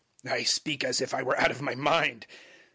(I 0.25 0.41
speak 0.41 0.83
as 0.83 0.99
if 0.99 1.13
I 1.13 1.21
were 1.21 1.39
out 1.39 1.51
of 1.51 1.61
my 1.61 1.75
mind.) 1.75 2.25